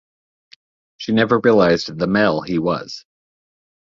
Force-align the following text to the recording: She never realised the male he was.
She 0.97 1.11
never 1.11 1.37
realised 1.39 1.95
the 1.95 2.07
male 2.07 2.41
he 2.41 2.57
was. 2.57 3.05